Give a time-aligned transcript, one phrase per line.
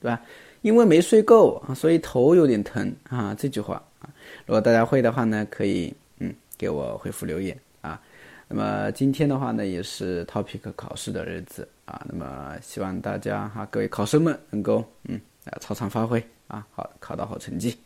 [0.00, 0.22] 对吧？
[0.62, 3.34] 因为没睡够啊，所以头有点疼啊。
[3.36, 4.14] 这句话啊，
[4.46, 8.00] 如果大家会的话呢，可以嗯给我回复留言啊。
[8.46, 12.06] 那么今天的话呢，也是 topic 考试的日子啊。
[12.08, 17.78] 那么希望大家哈，各位考生们能够嗯啊超常发挥啊，好考到好成绩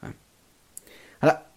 [0.00, 0.12] 嗯。
[1.18, 1.49] 好了。